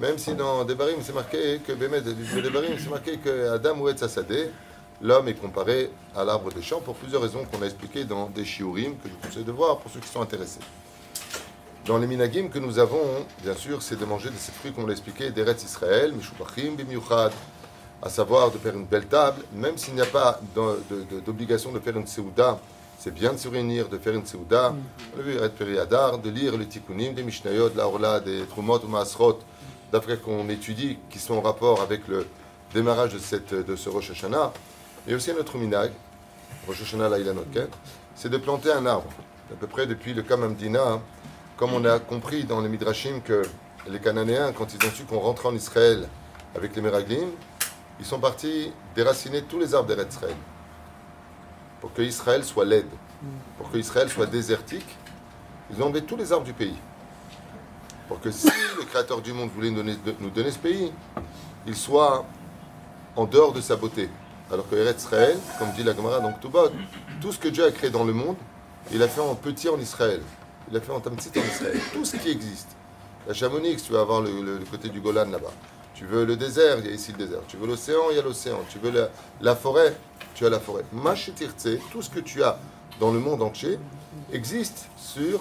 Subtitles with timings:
[0.00, 4.50] même si dans Devarim, c'est marqué que Devarim, c'est marqué que Adam ou Sadeh,
[5.02, 8.44] l'homme est comparé à l'arbre des champs pour plusieurs raisons qu'on a expliquées dans des
[8.44, 10.60] shiurim que je vous conseille de voir pour ceux qui sont intéressés.
[11.84, 14.84] Dans les minagim que nous avons, bien sûr, c'est de manger de ces fruits, comme
[14.84, 17.32] on l'a expliqué, d'Eretz Israël, Mishubachim, Bimiuchad,
[18.02, 20.40] à savoir de faire une belle table, même s'il n'y a pas
[21.24, 22.60] d'obligation de faire une seouda,
[22.98, 24.74] c'est bien de se réunir, de faire une seouda,
[25.16, 29.38] on a vu de lire le tikkunim, des mishnayot, la orla, des trumot ou maasrot,
[29.92, 32.26] d'après qu'on étudie, qui sont en rapport avec le
[32.74, 34.52] démarrage de, cette, de ce Rosh Hashanah,
[35.06, 35.92] et aussi notre minag,
[36.66, 37.10] Rosh Hashanah
[38.14, 39.10] c'est de planter un arbre.
[39.50, 41.00] À peu près depuis le Kamamdina,
[41.56, 43.42] comme on a compris dans les Midrashim que
[43.88, 46.08] les Cananéens, quand ils ont su qu'on rentrait en Israël
[46.54, 47.30] avec les Meraglim,
[47.98, 50.18] ils sont partis déraciner tous les arbres d'Eretz
[51.80, 52.90] pour que Israël soit laide,
[53.56, 54.96] pour que Israël soit désertique.
[55.70, 56.76] Ils ont enlevé tous les arbres du pays
[58.08, 60.90] pour que si le Créateur du monde voulait nous donner, ce pays,
[61.66, 62.24] il soit
[63.14, 64.08] en dehors de sa beauté.
[64.50, 66.70] Alors que Eretz Israël, comme dit la Gemara Tubot,
[67.20, 68.36] tout ce que Dieu a créé dans le monde,
[68.90, 70.22] il a fait en petit en Israël.
[70.70, 71.78] Il a fait en tamtit en Israël.
[71.92, 72.68] Tout ce qui existe.
[73.26, 75.52] La Chamonix, tu vas avoir le, côté du Golan là-bas.
[75.94, 77.40] Tu veux le désert, il y a ici le désert.
[77.46, 78.60] Tu veux l'océan, il y a l'océan.
[78.70, 78.92] Tu veux
[79.40, 79.94] la, forêt,
[80.34, 80.84] tu as la forêt.
[80.92, 82.58] Machitirtse, tout ce que tu as
[83.00, 83.78] dans le monde entier
[84.32, 85.40] existe sur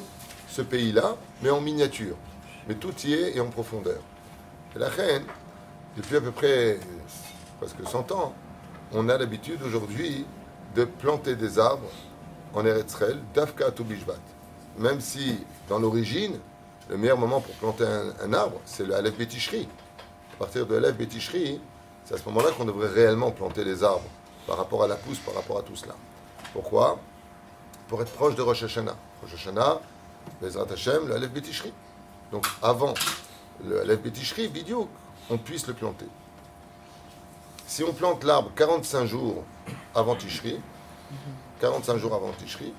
[0.50, 2.16] ce pays-là, mais en miniature
[2.68, 4.00] mais tout y est et en profondeur.
[4.76, 5.24] Et la reine,
[5.96, 6.80] depuis à peu près
[7.60, 8.34] presque 100 ans,
[8.94, 10.26] on a l'habitude aujourd'hui
[10.76, 11.90] de planter des arbres
[12.54, 14.16] en Eretzrel, d'Afka Bishvat.
[14.78, 15.40] Même si,
[15.70, 16.40] dans l'origine,
[16.90, 17.86] le meilleur moment pour planter
[18.22, 19.68] un, arbre, c'est le Aleph Betishri.
[20.34, 21.60] À partir de l'Aleph Betishri,
[22.06, 24.08] c'est à ce moment-là qu'on devrait réellement planter les arbres
[24.46, 25.96] par rapport à la pousse, par rapport à tout cela.
[26.54, 27.00] Pourquoi?
[27.88, 28.96] Pour être proche de Rosh Hashanah.
[29.22, 29.82] Rosh Hashanah,
[30.42, 31.74] Bezrat Hashem, le Aleph Betishri.
[32.32, 32.94] Donc avant
[33.62, 34.90] Béticherie, vidéo,
[35.30, 36.06] on puisse le planter.
[37.66, 39.44] Si on plante l'arbre 45 jours
[39.94, 40.60] avant Ticherie,
[41.60, 42.74] 45 jours avant Ticherie,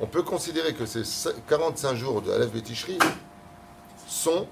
[0.00, 1.02] on peut considérer que ces
[1.48, 2.98] 45 jours de Aleph Béticherie
[4.06, 4.46] sont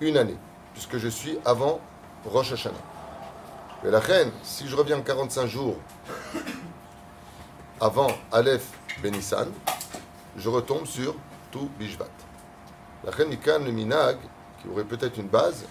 [0.00, 0.36] une année,
[0.72, 1.80] puisque je suis avant
[2.26, 2.74] Rosh Hashanah.
[3.82, 5.76] Mais la reine, si je reviens 45 jours
[7.80, 8.66] avant Aleph
[9.02, 9.48] Benissan,
[10.36, 11.14] je retombe sur
[11.50, 12.25] tout Bishvat.
[13.06, 14.16] La Mikan, le Minag,
[14.60, 15.64] qui aurait peut-être une base,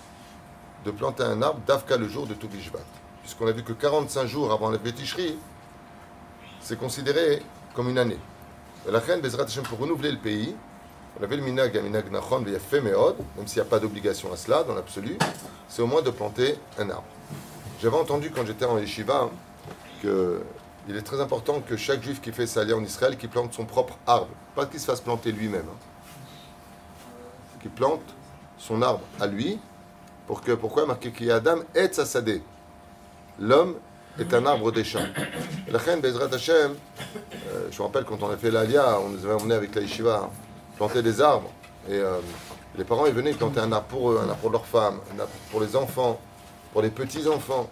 [0.85, 2.79] de planter un arbre d'Afka le jour de Toubishvat.
[3.23, 5.38] Puisqu'on a vu que 45 jours avant la béticherie,
[6.62, 7.41] c'est considéré
[7.73, 8.19] comme une année.
[8.88, 10.56] La reine Bezrat pour renouveler le pays,
[11.19, 14.38] on avait le minag, minag nachon, fait meod, même s'il n'y a pas d'obligation à
[14.38, 15.17] cela dans l'absolu,
[15.67, 17.03] c'est au moins de planter un arbre.
[17.81, 19.29] J'avais entendu quand j'étais en yeshiva
[20.00, 23.66] qu'il est très important que chaque juif qui fait sa en Israël, qui plante son
[23.66, 25.66] propre arbre, pas qu'il se fasse planter lui-même.
[25.69, 25.94] Hein
[27.69, 28.01] plante
[28.57, 29.59] son arbre à lui.
[30.27, 30.85] Pour que, pourquoi?
[30.85, 32.41] Marqué qu'il Adam et Sassadé
[33.39, 33.75] L'homme
[34.19, 35.05] est un arbre des champs.
[35.69, 36.75] La reine Bezrat Hashem,
[37.53, 39.81] euh, je me rappelle quand on a fait l'Alia, on nous avait emmené avec la
[39.81, 40.29] Yeshiva
[40.77, 41.51] planter des arbres.
[41.89, 42.19] Et euh,
[42.77, 45.19] les parents ils venaient planter un arbre pour eux, un arbre pour leurs femmes, un
[45.19, 46.19] arbre pour les enfants,
[46.71, 47.69] pour les petits-enfants.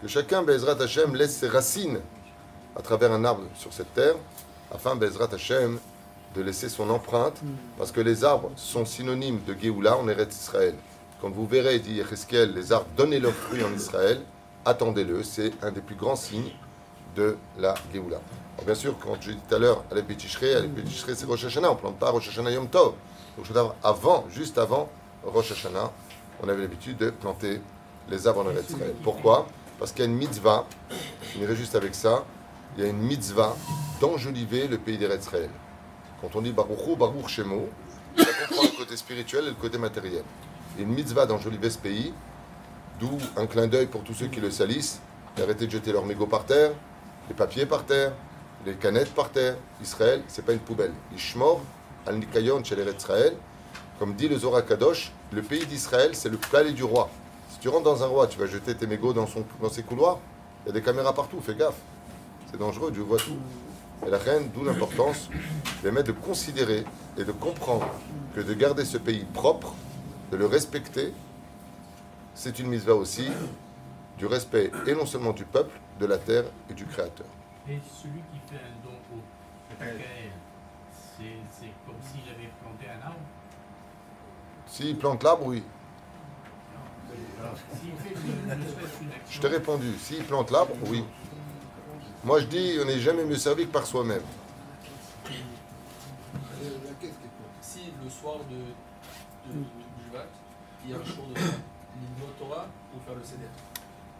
[0.00, 2.00] Que chacun, Bezrat Hashem, laisse ses racines
[2.76, 4.14] à travers un arbre sur cette terre,
[4.72, 5.78] afin, Bezrat Hashem,
[6.34, 7.40] de laisser son empreinte,
[7.76, 10.74] parce que les arbres sont synonymes de Géoula en Eretz Israël.
[11.20, 14.20] Quand vous verrez, dit Yecheskel, les arbres donnez leurs fruits en Israël,
[14.64, 16.52] attendez-le, c'est un des plus grands signes
[17.16, 18.20] de la Géoula.
[18.64, 21.70] bien sûr, quand je dis tout à l'heure, à l'Epéticherie, à l'Epéticherie c'est Rosh Hashanah,
[21.70, 22.94] on ne plante pas Rosh Hashanah Yom Tov.
[23.36, 23.46] Donc
[23.82, 24.88] avant, juste avant
[25.24, 25.90] Rosh Hashanah,
[26.42, 27.60] on avait l'habitude de planter
[28.08, 28.94] les arbres en Eretz Israël.
[29.02, 29.46] Pourquoi?
[29.78, 32.24] Parce qu'il y a une mitzvah, je finirai juste avec ça,
[32.76, 33.56] il y a une mitzvah
[34.00, 35.50] d'enjoliver le pays d'Eretz Israël.
[36.20, 37.68] Quand on dit Baruchou, Baruch Shemo,
[38.16, 40.22] ça comprend le côté spirituel et le côté matériel.
[40.78, 42.12] Et une mitzvah d'enjoliver ce pays,
[42.98, 45.00] d'où un clin d'œil pour tous ceux qui le salissent,
[45.36, 46.72] d'arrêter de jeter leurs mégots par terre,
[47.28, 48.12] les papiers par terre,
[48.66, 49.56] les canettes par terre.
[49.82, 50.92] Israël, c'est pas une poubelle.
[51.16, 51.62] Ishmor,
[52.06, 53.34] al nikayon chez Israël,
[53.98, 57.08] comme dit le Zohar Kadosh, le pays d'Israël, c'est le palais du roi.
[57.50, 59.82] Si tu rentres dans un roi, tu vas jeter tes mégots dans, son, dans ses
[59.82, 60.18] couloirs,
[60.64, 61.80] il y a des caméras partout, fais gaffe.
[62.50, 63.38] C'est dangereux, Dieu voit tout.
[64.06, 65.28] Et la reine, d'où l'importance,
[65.82, 66.84] de considérer
[67.18, 67.88] et de comprendre
[68.34, 69.74] que de garder ce pays propre,
[70.30, 71.12] de le respecter,
[72.34, 73.28] c'est une mitzvah aussi
[74.18, 77.26] du respect, et non seulement du peuple, de la terre et du Créateur.
[77.68, 79.20] Et celui qui fait un don au
[81.20, 83.20] c'est comme s'il avait planté un arbre
[84.66, 85.62] S'il plante l'arbre, oui.
[89.28, 91.04] Je t'ai répondu, s'il plante l'arbre, oui.
[92.22, 94.22] Moi je dis, on n'est jamais mieux servi que par soi-même.
[97.62, 99.64] Si le soir de, de, de
[100.84, 103.48] il y a un jour de Limbo Torah pour faire le Seder.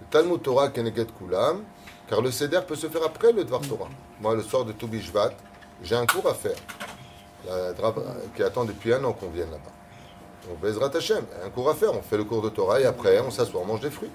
[0.00, 1.64] Le Talmud Torah Keneget Kulam,
[2.08, 3.88] car le Seder peut se faire après le Dvar Torah.
[4.20, 5.32] Moi, le soir de Toubishvat,
[5.82, 6.56] j'ai un cours à faire,
[8.36, 9.72] qui attend depuis un an qu'on vienne là-bas.
[10.60, 11.94] Bezrat Hashem, un cours à faire.
[11.94, 14.10] On fait le cours de Torah et après, on s'assoit, on mange des fruits.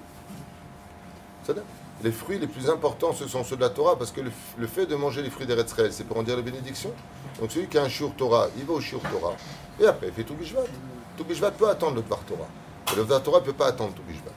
[2.02, 4.86] Les fruits les plus importants, ce sont ceux de la Torah, parce que le, fait
[4.86, 6.92] de manger les fruits des Retzrel, c'est pour en dire les bénédictions.
[7.40, 9.34] Donc celui qui a un Shur Torah, il va au Shur Torah,
[9.80, 10.64] et après il fait tout Bishvat.
[11.16, 12.48] Tout peut attendre le Dvar Torah.
[12.92, 14.30] Et le Torah ne peut pas attendre tout Bishvat.